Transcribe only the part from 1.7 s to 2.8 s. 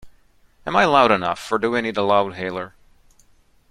I need a loudhailer?